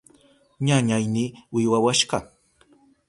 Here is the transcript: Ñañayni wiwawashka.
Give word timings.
Ñañayni 0.65 1.23
wiwawashka. 1.53 2.17